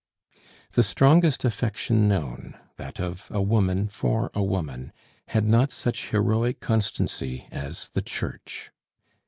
The 0.71 0.81
strongest 0.81 1.45
affection 1.45 2.07
known, 2.07 2.57
that 2.77 2.99
of 2.99 3.27
a 3.29 3.39
woman 3.39 3.87
for 3.87 4.31
a 4.33 4.41
woman, 4.41 4.93
had 5.27 5.45
not 5.45 5.71
such 5.71 6.09
heroic 6.09 6.59
constancy 6.59 7.45
as 7.51 7.89
the 7.89 8.01
Church. 8.01 8.71